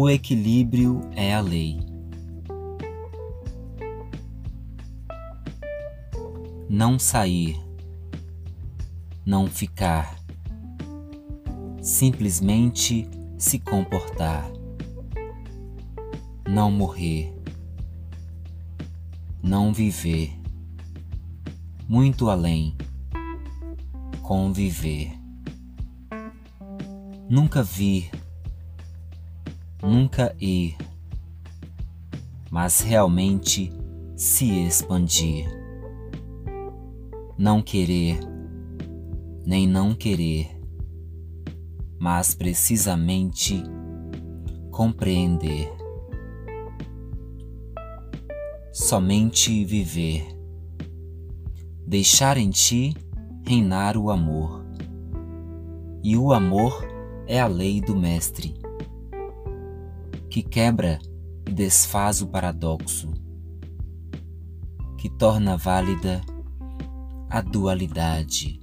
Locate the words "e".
56.02-56.16, 61.46-61.52